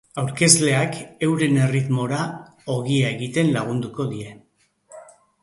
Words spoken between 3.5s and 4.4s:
lagunduko die.